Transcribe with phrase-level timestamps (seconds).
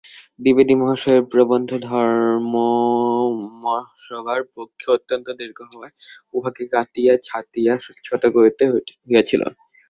[0.39, 5.95] দ্বিবেদী মহাশয়ের প্রবন্ধ ধর্মমহাসভার পক্ষে অত্যন্ত দীর্ঘ হওয়ায়
[6.33, 7.73] উহাকে কাটিয়া ছাঁটিয়া
[8.07, 9.41] ছোট করিতে হইয়াছিল।